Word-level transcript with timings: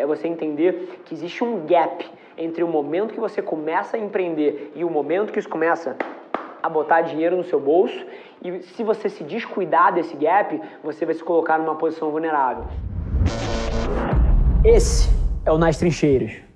É 0.00 0.06
você 0.06 0.28
entender 0.28 1.00
que 1.04 1.12
existe 1.12 1.42
um 1.42 1.66
gap 1.66 2.08
entre 2.36 2.62
o 2.62 2.68
momento 2.68 3.12
que 3.12 3.18
você 3.18 3.42
começa 3.42 3.96
a 3.96 4.00
empreender 4.00 4.70
e 4.76 4.84
o 4.84 4.90
momento 4.90 5.32
que 5.32 5.40
isso 5.40 5.48
começa 5.48 5.96
a 6.62 6.68
botar 6.68 7.00
dinheiro 7.00 7.36
no 7.36 7.42
seu 7.42 7.58
bolso. 7.58 8.06
E 8.40 8.62
se 8.62 8.84
você 8.84 9.08
se 9.08 9.24
descuidar 9.24 9.92
desse 9.92 10.16
gap, 10.16 10.62
você 10.84 11.04
vai 11.04 11.16
se 11.16 11.24
colocar 11.24 11.58
numa 11.58 11.74
posição 11.74 12.12
vulnerável. 12.12 12.62
Esse 14.64 15.08
é 15.44 15.50
o 15.50 15.58
Nas 15.58 15.78
Trincheiras 15.78 16.47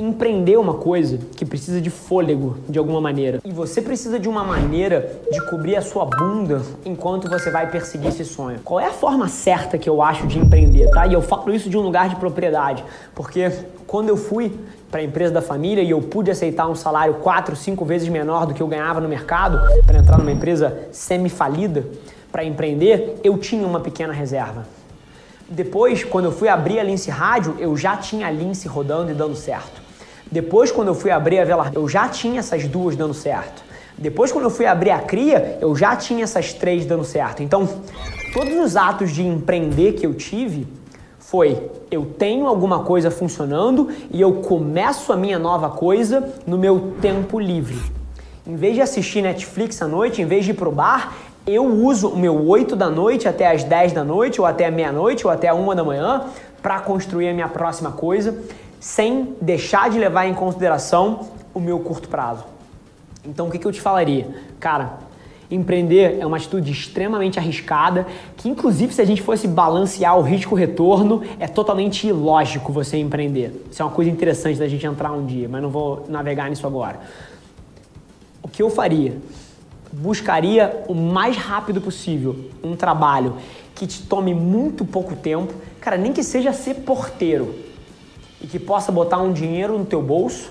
empreender 0.00 0.56
uma 0.56 0.74
coisa 0.74 1.18
que 1.36 1.44
precisa 1.44 1.80
de 1.80 1.90
fôlego 1.90 2.58
de 2.68 2.78
alguma 2.78 3.00
maneira. 3.00 3.40
E 3.44 3.50
você 3.50 3.82
precisa 3.82 4.16
de 4.16 4.28
uma 4.28 4.44
maneira 4.44 5.20
de 5.30 5.44
cobrir 5.50 5.74
a 5.74 5.82
sua 5.82 6.04
bunda 6.04 6.62
enquanto 6.84 7.28
você 7.28 7.50
vai 7.50 7.68
perseguir 7.68 8.08
esse 8.08 8.24
sonho. 8.24 8.60
Qual 8.62 8.78
é 8.78 8.86
a 8.86 8.92
forma 8.92 9.26
certa 9.26 9.76
que 9.76 9.90
eu 9.90 10.00
acho 10.00 10.28
de 10.28 10.38
empreender, 10.38 10.88
tá? 10.90 11.04
E 11.04 11.12
eu 11.12 11.20
falo 11.20 11.52
isso 11.52 11.68
de 11.68 11.76
um 11.76 11.80
lugar 11.80 12.08
de 12.08 12.14
propriedade, 12.14 12.84
porque 13.12 13.50
quando 13.88 14.08
eu 14.08 14.16
fui 14.16 14.56
para 14.88 15.00
a 15.00 15.02
empresa 15.02 15.34
da 15.34 15.42
família 15.42 15.82
e 15.82 15.90
eu 15.90 16.00
pude 16.00 16.30
aceitar 16.30 16.68
um 16.68 16.76
salário 16.76 17.14
quatro, 17.14 17.56
cinco 17.56 17.84
vezes 17.84 18.08
menor 18.08 18.46
do 18.46 18.54
que 18.54 18.62
eu 18.62 18.68
ganhava 18.68 19.00
no 19.00 19.08
mercado 19.08 19.58
para 19.84 19.98
entrar 19.98 20.16
numa 20.16 20.30
empresa 20.30 20.78
semi-falida 20.92 21.84
para 22.30 22.44
empreender, 22.44 23.18
eu 23.24 23.36
tinha 23.36 23.66
uma 23.66 23.80
pequena 23.80 24.12
reserva. 24.12 24.64
Depois, 25.48 26.04
quando 26.04 26.26
eu 26.26 26.32
fui 26.32 26.48
abrir 26.48 26.78
a 26.78 26.84
Lince 26.84 27.10
Rádio, 27.10 27.56
eu 27.58 27.76
já 27.76 27.96
tinha 27.96 28.26
a 28.28 28.30
Lince 28.30 28.68
rodando 28.68 29.10
e 29.10 29.14
dando 29.14 29.34
certo. 29.34 29.87
Depois, 30.30 30.70
quando 30.70 30.88
eu 30.88 30.94
fui 30.94 31.10
abrir 31.10 31.38
a 31.38 31.44
Velar, 31.44 31.72
eu 31.74 31.88
já 31.88 32.08
tinha 32.08 32.40
essas 32.40 32.66
duas 32.66 32.94
dando 32.94 33.14
certo. 33.14 33.62
Depois, 33.96 34.30
quando 34.30 34.44
eu 34.44 34.50
fui 34.50 34.66
abrir 34.66 34.90
a 34.90 35.00
Cria, 35.00 35.58
eu 35.60 35.74
já 35.74 35.96
tinha 35.96 36.22
essas 36.22 36.52
três 36.52 36.84
dando 36.84 37.04
certo. 37.04 37.42
Então, 37.42 37.68
todos 38.32 38.54
os 38.54 38.76
atos 38.76 39.10
de 39.10 39.26
empreender 39.26 39.92
que 39.94 40.06
eu 40.06 40.14
tive 40.14 40.66
foi 41.18 41.70
eu 41.90 42.04
tenho 42.04 42.46
alguma 42.46 42.84
coisa 42.84 43.10
funcionando 43.10 43.88
e 44.10 44.20
eu 44.20 44.34
começo 44.34 45.12
a 45.12 45.16
minha 45.16 45.38
nova 45.38 45.70
coisa 45.70 46.32
no 46.46 46.56
meu 46.56 46.92
tempo 47.00 47.40
livre. 47.40 47.80
Em 48.46 48.54
vez 48.54 48.74
de 48.74 48.82
assistir 48.82 49.22
Netflix 49.22 49.82
à 49.82 49.88
noite, 49.88 50.22
em 50.22 50.26
vez 50.26 50.44
de 50.44 50.52
ir 50.52 50.54
pro 50.54 50.70
bar, 50.70 51.14
eu 51.46 51.64
uso 51.64 52.08
o 52.08 52.16
meu 52.16 52.46
8 52.46 52.76
da 52.76 52.88
noite 52.88 53.26
até 53.26 53.50
as 53.50 53.64
10 53.64 53.92
da 53.92 54.04
noite, 54.04 54.40
ou 54.40 54.46
até 54.46 54.70
meia-noite, 54.70 55.26
ou 55.26 55.32
até 55.32 55.48
a 55.48 55.54
1 55.54 55.74
da 55.74 55.84
manhã, 55.84 56.26
para 56.62 56.78
construir 56.80 57.28
a 57.28 57.34
minha 57.34 57.48
próxima 57.48 57.90
coisa 57.90 58.38
sem 58.80 59.34
deixar 59.40 59.90
de 59.90 59.98
levar 59.98 60.26
em 60.26 60.34
consideração 60.34 61.28
o 61.54 61.60
meu 61.60 61.80
curto 61.80 62.08
prazo. 62.08 62.44
Então, 63.24 63.48
o 63.48 63.50
que, 63.50 63.58
que 63.58 63.66
eu 63.66 63.72
te 63.72 63.80
falaria? 63.80 64.28
Cara, 64.60 64.98
empreender 65.50 66.18
é 66.20 66.26
uma 66.26 66.36
atitude 66.36 66.70
extremamente 66.70 67.38
arriscada, 67.38 68.06
que 68.36 68.48
inclusive 68.48 68.92
se 68.94 69.00
a 69.00 69.04
gente 69.04 69.22
fosse 69.22 69.48
balancear 69.48 70.16
o 70.16 70.22
risco-retorno, 70.22 71.22
é 71.38 71.46
totalmente 71.46 72.06
ilógico 72.06 72.72
você 72.72 72.96
empreender. 72.98 73.66
Isso 73.70 73.82
é 73.82 73.84
uma 73.84 73.90
coisa 73.90 74.10
interessante 74.10 74.58
da 74.58 74.68
gente 74.68 74.86
entrar 74.86 75.12
um 75.12 75.26
dia, 75.26 75.48
mas 75.48 75.62
não 75.62 75.70
vou 75.70 76.06
navegar 76.08 76.48
nisso 76.48 76.66
agora. 76.66 77.00
O 78.42 78.48
que 78.48 78.62
eu 78.62 78.70
faria? 78.70 79.16
Buscaria 79.90 80.84
o 80.86 80.94
mais 80.94 81.36
rápido 81.36 81.80
possível 81.80 82.36
um 82.62 82.76
trabalho 82.76 83.36
que 83.74 83.86
te 83.86 84.02
tome 84.02 84.34
muito 84.34 84.84
pouco 84.84 85.16
tempo, 85.16 85.52
cara, 85.80 85.96
nem 85.96 86.12
que 86.12 86.22
seja 86.22 86.52
ser 86.52 86.74
porteiro 86.76 87.67
e 88.40 88.46
que 88.46 88.58
possa 88.58 88.92
botar 88.92 89.18
um 89.18 89.32
dinheiro 89.32 89.78
no 89.78 89.84
teu 89.84 90.02
bolso. 90.02 90.50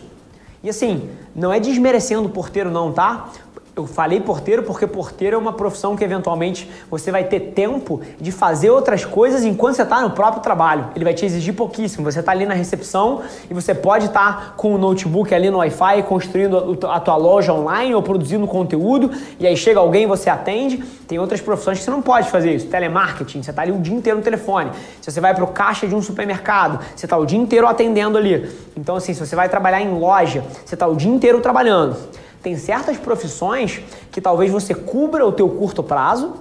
E 0.64 0.70
assim, 0.70 1.10
não 1.36 1.54
é 1.54 1.60
desmerecendo 1.60 2.28
o 2.28 2.32
porteiro 2.32 2.70
não, 2.70 2.92
tá? 2.92 3.30
Eu 3.78 3.86
falei 3.86 4.20
porteiro 4.20 4.64
porque 4.64 4.88
porteiro 4.88 5.36
é 5.36 5.38
uma 5.40 5.54
profissão 5.54 5.96
que 5.96 6.04
eventualmente 6.04 6.68
você 6.90 7.12
vai 7.12 7.26
ter 7.26 7.52
tempo 7.52 8.02
de 8.20 8.32
fazer 8.32 8.72
outras 8.72 9.06
coisas 9.06 9.44
enquanto 9.46 9.76
você 9.76 9.84
está 9.84 10.02
no 10.02 10.10
próprio 10.10 10.42
trabalho. 10.42 10.88
Ele 10.96 11.06
vai 11.06 11.14
te 11.14 11.24
exigir 11.24 11.54
pouquíssimo. 11.54 12.04
Você 12.12 12.22
está 12.22 12.32
ali 12.32 12.48
na 12.48 12.56
recepção 12.56 13.22
e 13.48 13.54
você 13.54 13.76
pode 13.76 14.08
estar 14.08 14.36
tá 14.36 14.54
com 14.58 14.74
o 14.74 14.80
notebook 14.80 15.32
ali 15.32 15.52
no 15.52 15.60
Wi-Fi 15.60 16.02
construindo 16.10 16.76
a 16.90 17.00
tua 17.00 17.18
loja 17.18 17.54
online 17.54 17.94
ou 17.94 18.02
produzindo 18.02 18.48
conteúdo 18.48 19.12
e 19.40 19.46
aí 19.46 19.56
chega 19.56 19.80
alguém 19.80 20.08
você 20.08 20.28
atende. 20.28 20.84
Tem 21.08 21.20
outras 21.20 21.40
profissões 21.40 21.78
que 21.78 21.84
você 21.84 21.92
não 21.92 22.02
pode 22.02 22.32
fazer 22.32 22.56
isso. 22.56 22.66
Telemarketing, 22.66 23.44
você 23.44 23.52
está 23.52 23.62
ali 23.62 23.72
o 23.72 23.80
dia 23.80 23.94
inteiro 23.94 24.18
no 24.18 24.24
telefone. 24.24 24.72
Se 25.00 25.12
você 25.12 25.22
vai 25.22 25.36
para 25.36 25.44
o 25.44 25.48
caixa 25.50 25.88
de 25.88 25.94
um 25.94 26.02
supermercado, 26.02 26.84
você 26.96 27.06
está 27.06 27.16
o 27.16 27.28
dia 27.28 27.38
inteiro 27.38 27.68
atendendo 27.68 28.18
ali. 28.18 28.50
Então 28.76 28.96
assim, 28.96 29.14
se 29.14 29.24
você 29.24 29.36
vai 29.36 29.48
trabalhar 29.48 29.82
em 29.82 30.00
loja, 30.00 30.44
você 30.66 30.74
está 30.74 30.88
o 30.88 30.96
dia 30.96 31.12
inteiro 31.12 31.42
trabalhando. 31.42 31.96
Tem 32.42 32.56
certas 32.56 32.98
profissões 32.98 33.82
que 34.12 34.22
talvez 34.22 34.52
você 34.52 34.74
cubra 34.74 35.26
o 35.26 35.32
teu 35.32 35.50
curto 35.50 35.82
prazo 35.82 36.34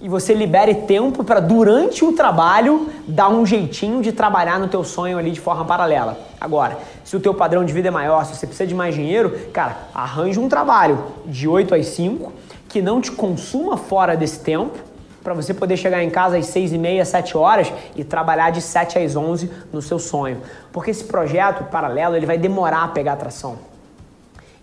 e 0.00 0.08
você 0.08 0.34
libere 0.34 0.74
tempo 0.74 1.24
para 1.24 1.40
durante 1.40 2.04
o 2.04 2.12
trabalho 2.12 2.88
dar 3.08 3.28
um 3.28 3.46
jeitinho 3.46 4.02
de 4.02 4.12
trabalhar 4.12 4.58
no 4.58 4.68
teu 4.68 4.84
sonho 4.84 5.18
ali 5.18 5.30
de 5.30 5.40
forma 5.40 5.64
paralela. 5.64 6.18
Agora, 6.40 6.76
se 7.02 7.16
o 7.16 7.20
teu 7.20 7.32
padrão 7.32 7.64
de 7.64 7.72
vida 7.72 7.88
é 7.88 7.90
maior, 7.90 8.24
se 8.26 8.36
você 8.36 8.46
precisa 8.46 8.66
de 8.66 8.74
mais 8.74 8.94
dinheiro, 8.94 9.48
cara, 9.52 9.78
arranje 9.94 10.38
um 10.38 10.48
trabalho 10.48 11.02
de 11.24 11.48
8 11.48 11.74
às 11.74 11.86
5 11.86 12.32
que 12.68 12.82
não 12.82 13.00
te 13.00 13.12
consuma 13.12 13.76
fora 13.76 14.16
desse 14.16 14.40
tempo 14.40 14.78
para 15.22 15.32
você 15.32 15.54
poder 15.54 15.78
chegar 15.78 16.02
em 16.02 16.10
casa 16.10 16.36
às 16.36 16.46
6 16.46 16.74
e 16.74 16.78
meia, 16.78 17.04
7 17.04 17.38
horas 17.38 17.72
e 17.96 18.04
trabalhar 18.04 18.50
de 18.50 18.60
7 18.60 18.98
às 18.98 19.16
11 19.16 19.50
no 19.72 19.80
seu 19.80 19.98
sonho. 19.98 20.42
Porque 20.70 20.90
esse 20.90 21.04
projeto 21.04 21.64
paralelo 21.70 22.14
ele 22.14 22.26
vai 22.26 22.36
demorar 22.36 22.84
a 22.84 22.88
pegar 22.88 23.14
atração. 23.14 23.56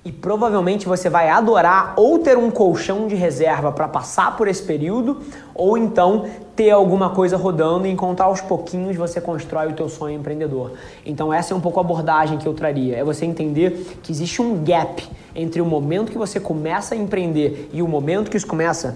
E 0.03 0.11
provavelmente 0.11 0.87
você 0.87 1.11
vai 1.11 1.29
adorar 1.29 1.93
ou 1.95 2.17
ter 2.17 2.35
um 2.35 2.49
colchão 2.49 3.07
de 3.07 3.13
reserva 3.13 3.71
para 3.71 3.87
passar 3.87 4.35
por 4.35 4.47
esse 4.47 4.63
período, 4.63 5.19
ou 5.53 5.77
então 5.77 6.25
ter 6.55 6.71
alguma 6.71 7.11
coisa 7.11 7.37
rodando 7.37 7.85
e 7.85 7.91
encontrar 7.91 8.25
aos 8.25 8.41
pouquinhos 8.41 8.97
você 8.97 9.21
constrói 9.21 9.67
o 9.67 9.73
teu 9.73 9.87
sonho 9.87 10.17
empreendedor. 10.17 10.71
Então 11.05 11.31
essa 11.31 11.53
é 11.53 11.57
um 11.57 11.61
pouco 11.61 11.79
a 11.79 11.83
abordagem 11.83 12.39
que 12.39 12.47
eu 12.47 12.53
traria. 12.55 12.97
É 12.97 13.03
você 13.03 13.25
entender 13.25 13.99
que 14.01 14.11
existe 14.11 14.41
um 14.41 14.63
gap 14.63 15.07
entre 15.35 15.61
o 15.61 15.65
momento 15.65 16.11
que 16.11 16.17
você 16.17 16.39
começa 16.39 16.95
a 16.95 16.97
empreender 16.97 17.69
e 17.71 17.83
o 17.83 17.87
momento 17.87 18.31
que 18.31 18.37
isso 18.37 18.47
começa 18.47 18.95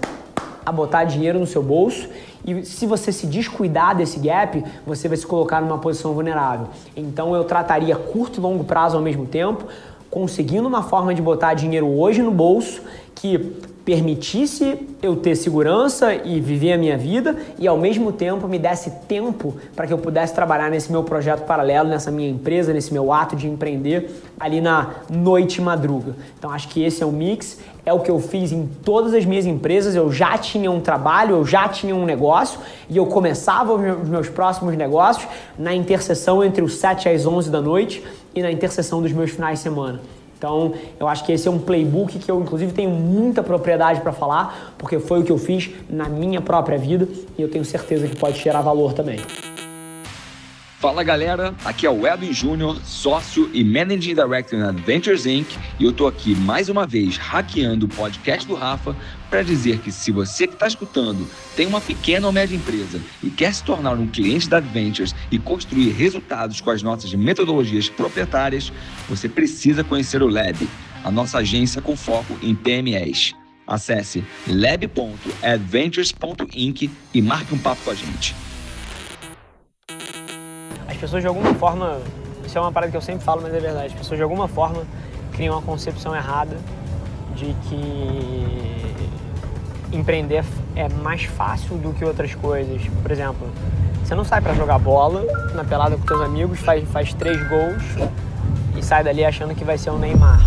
a 0.64 0.72
botar 0.72 1.04
dinheiro 1.04 1.38
no 1.38 1.46
seu 1.46 1.62
bolso 1.62 2.08
e 2.44 2.64
se 2.64 2.84
você 2.84 3.12
se 3.12 3.28
descuidar 3.28 3.94
desse 3.96 4.18
gap, 4.18 4.64
você 4.84 5.06
vai 5.06 5.16
se 5.16 5.26
colocar 5.26 5.60
numa 5.62 5.78
posição 5.78 6.12
vulnerável. 6.12 6.66
Então 6.96 7.34
eu 7.34 7.44
trataria 7.44 7.94
curto 7.94 8.40
e 8.40 8.42
longo 8.42 8.64
prazo 8.64 8.96
ao 8.96 9.02
mesmo 9.02 9.24
tempo 9.24 9.64
conseguindo 10.16 10.66
uma 10.66 10.82
forma 10.82 11.14
de 11.14 11.20
botar 11.20 11.52
dinheiro 11.52 11.86
hoje 11.86 12.22
no 12.22 12.30
bolso 12.30 12.80
que 13.14 13.36
permitisse 13.84 14.78
eu 15.02 15.14
ter 15.14 15.36
segurança 15.36 16.14
e 16.14 16.40
viver 16.40 16.72
a 16.72 16.78
minha 16.78 16.96
vida 16.96 17.36
e 17.58 17.68
ao 17.68 17.76
mesmo 17.76 18.10
tempo 18.10 18.48
me 18.48 18.58
desse 18.58 18.90
tempo 19.06 19.54
para 19.76 19.86
que 19.86 19.92
eu 19.92 19.98
pudesse 19.98 20.34
trabalhar 20.34 20.70
nesse 20.70 20.90
meu 20.90 21.04
projeto 21.04 21.44
paralelo, 21.44 21.90
nessa 21.90 22.10
minha 22.10 22.30
empresa, 22.30 22.72
nesse 22.72 22.94
meu 22.94 23.12
ato 23.12 23.36
de 23.36 23.46
empreender 23.46 24.10
ali 24.40 24.58
na 24.58 24.88
noite 25.10 25.60
madruga. 25.60 26.16
Então 26.38 26.50
acho 26.50 26.68
que 26.68 26.82
esse 26.82 27.02
é 27.02 27.06
o 27.06 27.12
mix, 27.12 27.60
é 27.84 27.92
o 27.92 28.00
que 28.00 28.10
eu 28.10 28.18
fiz 28.18 28.52
em 28.52 28.66
todas 28.66 29.12
as 29.12 29.26
minhas 29.26 29.44
empresas. 29.44 29.94
Eu 29.94 30.10
já 30.10 30.38
tinha 30.38 30.70
um 30.70 30.80
trabalho, 30.80 31.36
eu 31.36 31.44
já 31.44 31.68
tinha 31.68 31.94
um 31.94 32.06
negócio 32.06 32.58
e 32.88 32.96
eu 32.96 33.04
começava 33.04 33.74
os 33.74 34.08
meus 34.08 34.30
próximos 34.30 34.74
negócios 34.78 35.28
na 35.58 35.74
interseção 35.74 36.42
entre 36.42 36.64
os 36.64 36.78
7 36.78 37.10
às 37.10 37.26
11 37.26 37.50
da 37.50 37.60
noite 37.60 38.02
e 38.36 38.42
na 38.42 38.52
interseção 38.52 39.02
dos 39.02 39.12
meus 39.12 39.30
finais 39.30 39.58
de 39.58 39.62
semana. 39.62 40.00
Então, 40.38 40.74
eu 41.00 41.08
acho 41.08 41.24
que 41.24 41.32
esse 41.32 41.48
é 41.48 41.50
um 41.50 41.58
playbook 41.58 42.18
que 42.18 42.30
eu, 42.30 42.40
inclusive, 42.40 42.70
tenho 42.72 42.90
muita 42.90 43.42
propriedade 43.42 44.02
para 44.02 44.12
falar, 44.12 44.74
porque 44.76 44.98
foi 44.98 45.20
o 45.20 45.24
que 45.24 45.32
eu 45.32 45.38
fiz 45.38 45.70
na 45.88 46.08
minha 46.08 46.42
própria 46.42 46.76
vida 46.76 47.08
e 47.38 47.42
eu 47.42 47.50
tenho 47.50 47.64
certeza 47.64 48.06
que 48.06 48.16
pode 48.16 48.38
gerar 48.38 48.60
valor 48.60 48.92
também. 48.92 49.18
Fala 50.78 51.02
galera, 51.02 51.54
aqui 51.64 51.86
é 51.86 51.90
o 51.90 52.06
Edwin 52.06 52.34
Júnior, 52.34 52.78
sócio 52.84 53.50
e 53.54 53.64
Managing 53.64 54.14
Director 54.14 54.58
na 54.58 54.68
Adventures 54.68 55.24
Inc. 55.24 55.56
E 55.80 55.84
eu 55.84 55.92
tô 55.92 56.06
aqui 56.06 56.34
mais 56.34 56.68
uma 56.68 56.86
vez 56.86 57.16
hackeando 57.16 57.86
o 57.86 57.88
podcast 57.88 58.46
do 58.46 58.54
Rafa 58.54 58.94
para 59.30 59.42
dizer 59.42 59.78
que 59.78 59.90
se 59.90 60.12
você 60.12 60.46
que 60.46 60.52
está 60.52 60.66
escutando 60.66 61.26
tem 61.56 61.66
uma 61.66 61.80
pequena 61.80 62.26
ou 62.26 62.32
média 62.32 62.54
empresa 62.54 63.00
e 63.22 63.30
quer 63.30 63.54
se 63.54 63.64
tornar 63.64 63.94
um 63.94 64.06
cliente 64.06 64.50
da 64.50 64.58
Adventures 64.58 65.14
e 65.30 65.38
construir 65.38 65.92
resultados 65.92 66.60
com 66.60 66.70
as 66.70 66.82
nossas 66.82 67.14
metodologias 67.14 67.88
proprietárias, 67.88 68.70
você 69.08 69.30
precisa 69.30 69.82
conhecer 69.82 70.22
o 70.22 70.28
Lab, 70.28 70.68
a 71.02 71.10
nossa 71.10 71.38
agência 71.38 71.80
com 71.80 71.96
foco 71.96 72.38
em 72.42 72.54
PMEs. 72.54 73.32
Acesse 73.66 74.22
lab.adventures.inc 74.46 76.90
e 77.14 77.22
marque 77.22 77.54
um 77.54 77.58
papo 77.58 77.80
com 77.82 77.92
a 77.92 77.94
gente. 77.94 78.36
As 80.96 81.00
pessoas 81.00 81.20
de 81.20 81.28
alguma 81.28 81.52
forma, 81.52 81.98
isso 82.46 82.56
é 82.56 82.60
uma 82.60 82.72
parada 82.72 82.90
que 82.90 82.96
eu 82.96 83.02
sempre 83.02 83.22
falo, 83.22 83.42
mas 83.42 83.52
é 83.52 83.60
verdade, 83.60 83.88
as 83.88 83.92
pessoas 83.92 84.16
de 84.16 84.22
alguma 84.22 84.48
forma 84.48 84.82
criam 85.32 85.54
uma 85.54 85.60
concepção 85.60 86.16
errada 86.16 86.56
de 87.34 87.54
que 87.68 88.96
empreender 89.92 90.42
é 90.74 90.88
mais 90.88 91.24
fácil 91.24 91.76
do 91.76 91.92
que 91.92 92.02
outras 92.02 92.34
coisas. 92.34 92.80
Por 93.02 93.10
exemplo, 93.10 93.46
você 94.02 94.14
não 94.14 94.24
sai 94.24 94.40
para 94.40 94.54
jogar 94.54 94.78
bola 94.78 95.22
na 95.54 95.64
pelada 95.64 95.98
com 95.98 96.08
seus 96.08 96.22
amigos, 96.22 96.60
faz, 96.60 96.88
faz 96.88 97.12
três 97.12 97.46
gols 97.46 97.82
e 98.74 98.82
sai 98.82 99.04
dali 99.04 99.22
achando 99.22 99.54
que 99.54 99.64
vai 99.64 99.76
ser 99.76 99.90
o 99.90 99.98
Neymar. 99.98 100.40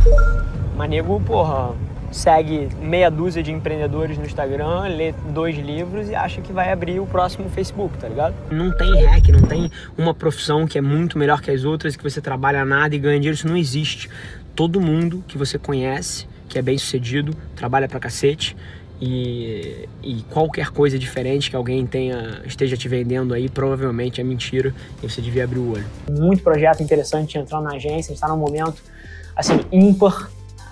Mas 0.75 0.89
nego, 0.89 1.21
porra, 1.21 1.75
segue 2.11 2.69
meia 2.81 3.09
dúzia 3.09 3.41
de 3.43 3.51
empreendedores 3.51 4.17
no 4.17 4.25
Instagram, 4.25 4.87
lê 4.87 5.13
dois 5.33 5.57
livros 5.57 6.09
e 6.09 6.15
acha 6.15 6.41
que 6.41 6.51
vai 6.51 6.71
abrir 6.71 6.99
o 6.99 7.05
próximo 7.05 7.49
Facebook, 7.49 7.97
tá 7.97 8.07
ligado? 8.07 8.35
Não 8.51 8.71
tem 8.71 9.03
hack, 9.05 9.27
não 9.29 9.41
tem 9.41 9.71
uma 9.97 10.13
profissão 10.13 10.67
que 10.67 10.77
é 10.77 10.81
muito 10.81 11.17
melhor 11.17 11.41
que 11.41 11.51
as 11.51 11.63
outras, 11.63 11.95
que 11.95 12.03
você 12.03 12.21
trabalha 12.21 12.65
nada 12.65 12.95
e 12.95 12.99
ganha 12.99 13.19
dinheiro, 13.19 13.35
isso 13.35 13.47
não 13.47 13.57
existe. 13.57 14.09
Todo 14.55 14.81
mundo 14.81 15.23
que 15.27 15.37
você 15.37 15.57
conhece, 15.57 16.27
que 16.47 16.57
é 16.57 16.61
bem 16.61 16.77
sucedido, 16.77 17.35
trabalha 17.55 17.87
pra 17.87 17.99
cacete. 17.99 18.55
E, 19.01 19.87
e, 20.03 20.23
qualquer 20.29 20.71
coisa 20.71 20.99
diferente 20.99 21.49
que 21.49 21.55
alguém 21.55 21.87
tenha 21.87 22.41
esteja 22.45 22.75
te 22.75 22.89
vendendo 22.89 23.33
aí 23.33 23.47
provavelmente 23.47 24.19
é 24.19 24.23
mentira 24.25 24.75
e 25.01 25.09
você 25.09 25.21
devia 25.21 25.45
abrir 25.45 25.59
o 25.59 25.71
olho. 25.71 25.85
Muito 26.11 26.43
projeto 26.43 26.83
interessante 26.83 27.37
entrando 27.37 27.63
na 27.63 27.75
agência, 27.75 28.11
está 28.11 28.27
num 28.27 28.35
momento 28.35 28.83
assim 29.37 29.57
ímpar 29.71 30.29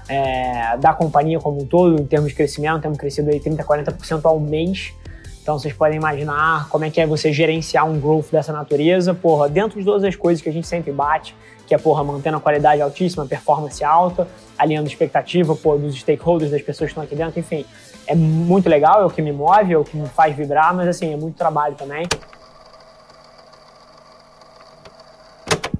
é, 0.09 0.77
da 0.77 0.93
companhia 0.93 1.39
como 1.39 1.61
um 1.61 1.65
todo, 1.65 2.01
em 2.01 2.05
termos 2.05 2.29
de 2.29 2.35
crescimento, 2.35 2.81
temos 2.81 2.97
crescido 2.97 3.29
aí 3.29 3.39
30%, 3.39 3.63
40% 3.63 4.25
ao 4.25 4.39
mês. 4.39 4.93
Então 5.41 5.57
vocês 5.57 5.73
podem 5.73 5.97
imaginar 5.97 6.67
como 6.69 6.83
é 6.83 6.89
que 6.89 6.99
é 6.99 7.07
você 7.07 7.31
gerenciar 7.31 7.89
um 7.89 7.99
growth 7.99 8.31
dessa 8.31 8.51
natureza, 8.51 9.13
porra, 9.13 9.47
dentro 9.47 9.79
de 9.79 9.85
todas 9.85 10.03
as 10.03 10.15
coisas 10.15 10.41
que 10.41 10.49
a 10.49 10.51
gente 10.51 10.67
sempre 10.67 10.91
bate, 10.91 11.35
que 11.65 11.73
é, 11.73 11.77
porra, 11.77 12.03
mantendo 12.03 12.37
a 12.37 12.39
qualidade 12.39 12.81
altíssima, 12.81 13.25
performance 13.25 13.83
alta, 13.83 14.27
alinhando 14.57 14.87
expectativa, 14.87 15.55
porra, 15.55 15.79
dos 15.79 15.99
stakeholders, 15.99 16.51
das 16.51 16.61
pessoas 16.61 16.89
que 16.89 16.91
estão 16.91 17.03
aqui 17.03 17.15
dentro, 17.15 17.39
enfim. 17.39 17.65
É 18.05 18.15
muito 18.15 18.69
legal, 18.69 19.01
é 19.01 19.05
o 19.05 19.09
que 19.09 19.21
me 19.21 19.31
move, 19.31 19.73
é 19.73 19.77
o 19.77 19.83
que 19.83 19.95
me 19.95 20.07
faz 20.07 20.35
vibrar, 20.35 20.73
mas 20.73 20.87
assim, 20.87 21.13
é 21.13 21.17
muito 21.17 21.37
trabalho 21.37 21.75
também. 21.75 22.05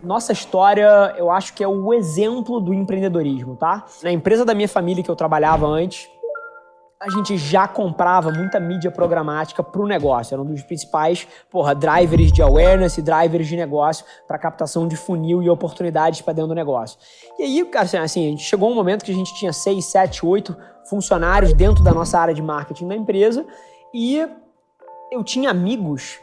Nossa 0.08 0.32
história, 0.32 1.14
eu 1.18 1.30
acho 1.30 1.54
que 1.54 1.62
é 1.62 1.68
o 1.68 1.94
exemplo 1.94 2.62
do 2.62 2.74
empreendedorismo, 2.74 3.58
tá? 3.58 3.84
Na 4.02 4.10
empresa 4.10 4.46
da 4.46 4.56
minha 4.56 4.70
família 4.70 5.04
que 5.04 5.12
eu 5.12 5.18
trabalhava 5.18 5.68
antes, 5.68 6.10
a 6.98 7.10
gente 7.10 7.38
já 7.38 7.68
comprava 7.68 8.32
muita 8.32 8.58
mídia 8.58 8.90
programática 8.90 9.62
para 9.62 9.82
o 9.82 9.86
negócio. 9.86 10.34
Era 10.34 10.42
um 10.42 10.46
dos 10.46 10.64
principais, 10.64 11.28
porra, 11.52 11.76
drivers 11.76 12.32
de 12.32 12.42
awareness 12.42 12.98
e 12.98 13.02
drivers 13.02 13.50
de 13.50 13.58
negócio 13.58 14.06
para 14.26 14.40
captação 14.40 14.88
de 14.88 14.96
funil 14.96 15.44
e 15.44 15.50
oportunidades 15.50 16.22
para 16.22 16.32
dentro 16.32 16.48
do 16.48 16.56
negócio. 16.56 16.98
E 17.38 17.44
aí, 17.44 17.70
assim, 17.76 17.98
assim, 17.98 18.38
chegou 18.38 18.72
um 18.72 18.76
momento 18.76 19.04
que 19.04 19.12
a 19.12 19.16
gente 19.16 19.36
tinha 19.36 19.52
seis, 19.52 19.88
sete, 19.88 20.26
oito 20.26 20.56
funcionários 20.90 21.52
dentro 21.52 21.84
da 21.84 21.94
nossa 21.94 22.18
área 22.18 22.34
de 22.34 22.42
marketing 22.42 22.88
da 22.88 22.96
empresa 22.96 23.46
e 23.94 24.26
eu 25.12 25.22
tinha 25.22 25.50
amigos 25.50 26.18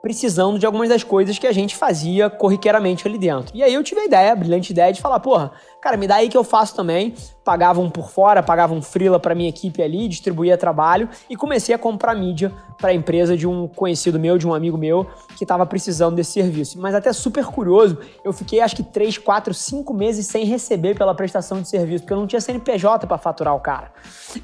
precisando 0.00 0.58
de 0.58 0.66
algumas 0.66 0.88
das 0.88 1.02
coisas 1.02 1.38
que 1.38 1.46
a 1.46 1.52
gente 1.52 1.76
fazia 1.76 2.30
corriqueiramente 2.30 3.06
ali 3.06 3.18
dentro. 3.18 3.56
E 3.56 3.62
aí 3.62 3.74
eu 3.74 3.82
tive 3.82 4.00
a 4.00 4.04
ideia, 4.04 4.32
a 4.32 4.36
brilhante 4.36 4.72
ideia 4.72 4.92
de 4.92 5.00
falar, 5.00 5.18
porra, 5.20 5.50
cara, 5.80 5.96
me 5.96 6.06
dá 6.06 6.16
aí 6.16 6.28
que 6.28 6.36
eu 6.36 6.44
faço 6.44 6.74
também. 6.74 7.14
Pagava 7.44 7.80
um 7.80 7.88
por 7.88 8.10
fora, 8.10 8.42
pagava 8.42 8.74
um 8.74 8.82
freela 8.82 9.18
para 9.18 9.34
minha 9.34 9.48
equipe 9.48 9.82
ali, 9.82 10.06
distribuía 10.06 10.56
trabalho 10.56 11.08
e 11.30 11.36
comecei 11.36 11.74
a 11.74 11.78
comprar 11.78 12.14
mídia 12.14 12.52
para 12.76 12.90
a 12.90 12.94
empresa 12.94 13.36
de 13.36 13.46
um 13.46 13.66
conhecido 13.66 14.20
meu, 14.20 14.36
de 14.36 14.46
um 14.46 14.54
amigo 14.54 14.76
meu 14.76 15.06
que 15.36 15.44
estava 15.44 15.64
precisando 15.64 16.14
desse 16.14 16.32
serviço. 16.32 16.78
Mas 16.78 16.94
até 16.94 17.12
super 17.12 17.44
curioso, 17.46 17.98
eu 18.22 18.32
fiquei 18.32 18.60
acho 18.60 18.76
que 18.76 18.82
3, 18.82 19.18
4, 19.18 19.54
5 19.54 19.94
meses 19.94 20.26
sem 20.26 20.44
receber 20.44 20.96
pela 20.96 21.14
prestação 21.14 21.60
de 21.62 21.68
serviço, 21.68 22.04
porque 22.04 22.12
eu 22.12 22.18
não 22.18 22.26
tinha 22.26 22.40
CNPJ 22.40 23.06
para 23.06 23.18
faturar 23.18 23.54
o 23.54 23.60
cara. 23.60 23.92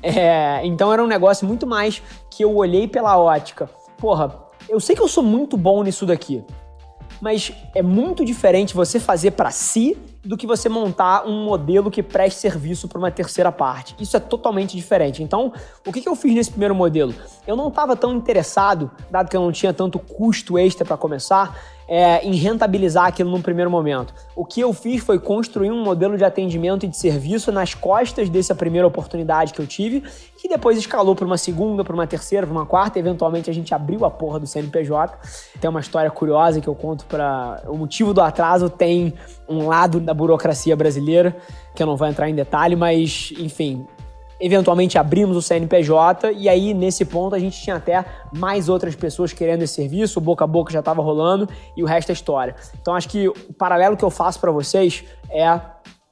É, 0.03 0.65
então 0.65 0.93
era 0.93 1.03
um 1.03 1.07
negócio 1.07 1.47
muito 1.47 1.67
mais 1.67 2.03
que 2.31 2.43
eu 2.43 2.57
olhei 2.57 2.89
pela 2.89 3.19
ótica. 3.19 3.69
Porra, 3.99 4.44
eu 4.69 4.81
sei 4.81 4.95
que 4.97 5.03
eu 5.03 5.09
sou 5.09 5.23
muito 5.23 5.57
bom 5.57 5.83
nisso 5.83 6.07
daqui, 6.07 6.43
mas 7.21 7.53
é 7.75 7.83
muito 7.83 8.25
diferente 8.25 8.75
você 8.75 8.99
fazer 8.99 9.33
para 9.33 9.51
si 9.51 9.97
do 10.25 10.37
que 10.37 10.47
você 10.47 10.69
montar 10.69 11.27
um 11.27 11.45
modelo 11.45 11.91
que 11.91 12.03
preste 12.03 12.39
serviço 12.39 12.89
para 12.89 12.99
uma 12.99 13.11
terceira 13.11 13.53
parte. 13.53 13.95
Isso 14.01 14.17
é 14.17 14.21
totalmente 14.21 14.75
diferente. 14.75 15.23
Então, 15.23 15.53
o 15.87 15.93
que, 15.93 16.09
eu 16.09 16.17
fiz 16.17 16.35
nesse 16.35 16.51
primeiro 16.51 16.75
modelo? 16.75 17.15
Eu 17.47 17.57
não 17.57 17.69
estava 17.69 17.95
tão 17.95 18.15
interessado, 18.15 18.91
dado 19.11 19.29
que 19.29 19.37
eu 19.37 19.43
não 19.43 19.53
tinha 19.53 19.73
tanto 19.73 19.99
custo 19.99 20.59
extra 20.59 20.85
para 20.85 20.97
começar, 20.97 21.59
é, 21.89 22.25
em 22.27 22.35
rentabilizar 22.35 23.07
aquilo 23.07 23.31
num 23.31 23.43
primeiro 23.43 23.71
momento. 23.71 24.15
O 24.35 24.45
que 24.45 24.61
eu 24.61 24.73
fiz 24.73 25.03
foi 25.03 25.19
construir 25.19 25.71
um 25.71 25.83
modelo 25.83 26.17
de 26.17 26.25
atendimento 26.25 26.85
e 26.85 26.89
de 26.89 26.97
serviço 26.97 27.53
nas 27.53 27.75
costas 27.75 28.29
dessa 28.29 28.55
primeira 28.55 28.87
oportunidade 28.87 29.53
que 29.53 29.61
eu 29.61 29.67
tive, 29.67 30.03
que 30.39 30.49
depois 30.49 30.79
escalou 30.79 31.15
para 31.15 31.25
uma 31.25 31.39
segunda, 31.39 31.85
para 31.85 31.95
uma 31.95 32.07
terceira, 32.07 32.47
para 32.47 32.55
uma 32.55 32.67
quarta, 32.67 32.99
eventualmente 32.99 33.49
a 33.49 33.53
gente 33.53 33.75
abriu 33.75 34.05
a 34.05 34.11
porra 34.11 34.39
do 34.39 34.47
CNPJ. 34.47 35.19
Tem 35.61 35.71
uma 35.71 35.81
história 35.81 36.11
curiosa 36.11 36.61
que 36.61 36.69
eu 36.69 36.75
conto 36.75 37.05
para 37.07 37.63
o 37.67 37.77
motivo 37.77 38.13
do 38.13 38.21
atraso 38.21 38.69
tem 38.69 39.15
um 39.49 39.67
lado 39.67 40.01
da 40.01 40.15
burocracia 40.15 40.77
brasileira, 40.77 41.37
que 41.75 41.83
eu 41.83 41.87
não 41.87 41.97
vou 41.97 42.07
entrar 42.07 42.29
em 42.29 42.35
detalhe, 42.35 42.77
mas 42.77 43.33
enfim, 43.39 43.87
eventualmente 44.41 44.99
abrimos 44.99 45.37
o 45.37 45.43
CNPJ 45.43 46.33
e 46.33 46.49
aí 46.49 46.75
nesse 46.75 47.05
ponto 47.05 47.35
a 47.35 47.39
gente 47.39 47.61
tinha 47.61 47.77
até 47.77 48.05
mais 48.33 48.69
outras 48.69 48.95
pessoas 48.95 49.33
querendo 49.33 49.63
esse 49.63 49.75
serviço, 49.75 50.19
o 50.19 50.23
boca 50.23 50.45
a 50.45 50.47
boca 50.47 50.73
já 50.73 50.81
estava 50.81 51.03
rolando 51.03 51.49
e 51.77 51.83
o 51.83 51.87
resto 51.87 52.11
é 52.11 52.13
história. 52.13 52.55
Então 52.81 52.95
acho 52.95 53.09
que 53.09 53.29
o 53.29 53.53
paralelo 53.57 53.97
que 53.97 54.05
eu 54.05 54.11
faço 54.11 54.41
para 54.41 54.51
vocês 54.51 55.05
é 55.31 55.61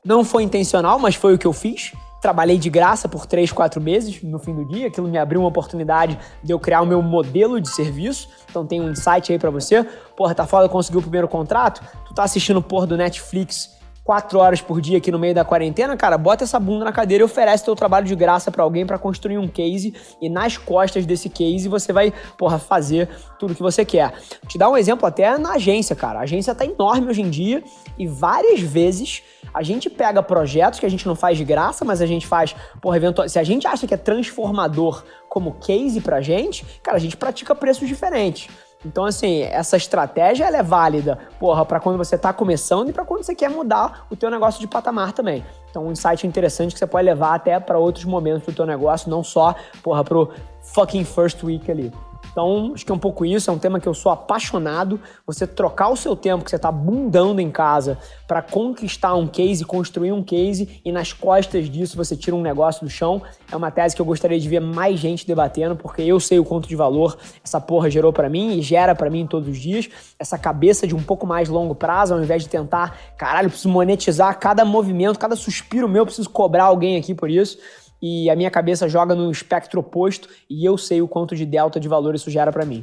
não 0.05 0.25
foi 0.25 0.43
intencional, 0.43 0.99
mas 0.99 1.15
foi 1.15 1.35
o 1.35 1.39
que 1.39 1.47
eu 1.47 1.53
fiz. 1.53 1.93
Trabalhei 2.21 2.57
de 2.57 2.71
graça 2.71 3.09
por 3.09 3.27
três, 3.27 3.51
quatro 3.51 3.81
meses 3.81 4.23
no 4.23 4.39
fim 4.39 4.55
do 4.55 4.65
dia. 4.65 4.87
Aquilo 4.87 5.09
me 5.09 5.19
abriu 5.19 5.41
uma 5.41 5.49
oportunidade 5.49 6.19
de 6.43 6.53
eu 6.53 6.59
criar 6.59 6.81
o 6.81 6.87
meu 6.87 7.03
modelo 7.03 7.61
de 7.61 7.69
serviço. 7.69 8.29
Então 8.49 8.65
tem 8.65 8.81
um 8.81 8.91
insight 8.91 9.33
aí 9.33 9.39
para 9.39 9.51
você. 9.51 9.83
Porra, 10.17 10.35
tá 10.35 10.47
foda, 10.47 10.69
conseguiu 10.69 11.01
o 11.01 11.03
primeiro 11.03 11.27
contrato? 11.27 11.83
Tu 12.05 12.15
tá 12.15 12.23
assistindo 12.23 12.63
porra 12.63 12.87
do 12.87 12.97
Netflix 12.97 13.82
quatro 14.05 14.39
horas 14.39 14.61
por 14.61 14.81
dia 14.81 14.99
aqui 14.99 15.11
no 15.11 15.19
meio 15.19 15.35
da 15.35 15.45
quarentena, 15.45 15.97
cara, 15.97 16.19
bota 16.19 16.45
essa 16.45 16.59
bunda 16.59 16.85
na 16.85 16.93
cadeira 16.93 17.23
e 17.23 17.25
oferece 17.25 17.65
teu 17.65 17.75
trabalho 17.75 18.07
de 18.07 18.15
graça 18.15 18.51
para 18.51 18.63
alguém 18.63 18.85
para 18.85 18.99
construir 18.99 19.39
um 19.39 19.47
case 19.47 19.95
e 20.21 20.29
nas 20.29 20.57
costas 20.57 21.07
desse 21.07 21.29
case 21.29 21.69
você 21.69 21.93
vai, 21.93 22.13
porra, 22.37 22.59
fazer 22.59 23.09
tudo 23.39 23.55
que 23.55 23.63
você 23.63 23.85
quer. 23.85 24.13
Te 24.49 24.59
dar 24.59 24.69
um 24.69 24.77
exemplo 24.77 25.07
até 25.07 25.39
na 25.39 25.53
agência, 25.53 25.95
cara. 25.95 26.21
A 26.21 26.23
agência 26.23 26.55
tá 26.55 26.65
enorme 26.65 27.09
hoje 27.09 27.23
em 27.23 27.31
dia 27.31 27.63
e 27.99 28.07
várias 28.07 28.61
vezes 28.61 29.23
a 29.55 29.63
gente 29.63 29.89
pega 29.89 30.23
projetos 30.23 30.81
que 30.81 30.87
a 30.87 30.89
gente 30.89 31.07
não 31.07 31.15
faz 31.15 31.37
de 31.37 31.45
graça, 31.45 31.85
mas 31.85 32.01
a 32.01 32.07
gente 32.07 32.27
faz, 32.27 32.57
porra, 32.81 32.97
eventual... 32.97 33.29
se 33.29 33.39
a 33.39 33.45
gente 33.45 33.67
acha 33.67 33.87
que 33.87 33.95
é 33.95 33.97
transformador 33.97 35.05
como 35.29 35.53
case 35.55 36.01
pra 36.01 36.21
gente, 36.21 36.65
cara, 36.83 36.97
a 36.97 37.01
gente 37.01 37.17
pratica 37.17 37.55
preços 37.55 37.89
diferentes. 37.89 38.49
Então, 38.85 39.05
assim, 39.05 39.43
essa 39.43 39.77
estratégia 39.77 40.45
ela 40.45 40.59
é 40.59 40.63
válida, 40.63 41.19
porra, 41.39 41.65
para 41.65 41.79
quando 41.79 41.97
você 41.97 42.17
está 42.17 42.33
começando 42.33 42.89
e 42.89 42.93
para 42.93 43.05
quando 43.05 43.23
você 43.23 43.35
quer 43.35 43.49
mudar 43.49 44.07
o 44.11 44.17
teu 44.17 44.31
negócio 44.31 44.61
de 44.61 44.67
patamar 44.67 45.13
também. 45.13 45.45
Então, 45.71 45.87
um 45.87 45.93
insight 45.93 46.27
interessante 46.27 46.73
que 46.73 46.79
você 46.79 46.87
pode 46.87 47.05
levar 47.05 47.35
até 47.35 47.59
para 47.61 47.79
outros 47.79 48.05
momentos 48.05 48.45
do 48.45 48.53
teu 48.53 48.67
negócio, 48.67 49.09
não 49.09 49.23
só, 49.23 49.55
porra, 49.83 50.03
pro 50.03 50.31
fucking 50.61 51.05
first 51.05 51.43
week 51.43 51.71
ali. 51.71 51.93
Então, 52.31 52.73
acho 52.75 52.85
que 52.85 52.93
é 52.93 52.95
um 52.95 52.99
pouco 52.99 53.25
isso, 53.25 53.51
é 53.51 53.53
um 53.53 53.59
tema 53.59 53.81
que 53.81 53.89
eu 53.89 53.95
sou 53.95 54.11
apaixonado. 54.13 55.01
Você 55.27 55.47
trocar 55.47 55.89
o 55.89 55.97
seu 55.97 56.17
tempo 56.17 56.45
que 56.45 56.51
você 56.51 56.57
está 56.57 56.71
bundando 56.71 57.41
em 57.41 57.51
casa 57.51 57.99
para 58.27 58.41
conquistar 58.41 59.15
um 59.15 59.27
case, 59.27 59.65
construir 59.65 60.13
um 60.13 60.23
case 60.23 60.81
e 60.85 60.91
nas 60.91 61.13
costas 61.13 61.69
disso 61.69 61.97
você 61.97 62.17
tira 62.17 62.35
um 62.35 62.41
negócio 62.41 62.85
do 62.85 62.91
chão, 62.91 63.23
é 63.51 63.57
uma 63.57 63.71
tese 63.71 63.95
que 63.95 64.01
eu 64.01 64.07
gostaria 64.07 64.39
de 64.39 64.49
ver 64.49 64.61
mais 64.61 64.99
gente 64.99 65.27
debatendo, 65.27 65.77
porque 65.77 66.03
eu 66.03 66.19
sei 66.19 66.39
o 66.39 66.45
quanto 66.45 66.69
de 66.69 66.77
valor 66.77 67.19
essa 67.45 67.61
porra 67.61 67.91
gerou 67.91 68.13
para 68.13 68.29
mim 68.29 68.59
e 68.59 68.63
gera 68.63 68.95
para 68.95 69.11
mim 69.11 69.27
todos 69.27 69.49
os 69.49 69.59
dias. 69.59 69.89
Essa 70.19 70.39
cabeça 70.39 70.87
de 70.87 70.95
um 70.95 71.03
pouco 71.03 71.27
mais 71.27 71.49
longo 71.49 71.75
prazo, 71.75 72.15
ao 72.15 72.23
invés 72.23 72.43
de 72.43 72.49
tentar, 72.49 72.97
caralho, 73.17 73.49
preciso 73.49 73.69
monetizar 73.69 74.39
cada 74.39 74.65
movimento, 74.65 75.19
cada 75.19 75.37
suspiro 75.37 75.89
meu, 75.89 76.07
preciso 76.07 76.31
cobrar 76.31 76.65
alguém 76.65 76.97
aqui 76.97 77.15
por 77.15 77.31
isso 77.31 77.59
e 78.03 78.29
a 78.29 78.35
minha 78.35 78.51
cabeça 78.51 78.89
joga 78.89 79.15
no 79.15 79.31
espectro 79.31 79.79
oposto 79.79 80.29
e 80.51 80.65
eu 80.65 80.77
sei 80.77 81.01
o 81.01 81.07
quanto 81.07 81.37
de 81.37 81.47
delta 81.47 81.79
de 81.79 81.89
valor 81.89 82.17
isso 82.17 82.31
gera 82.31 82.51
para 82.51 82.67
mim. 82.67 82.83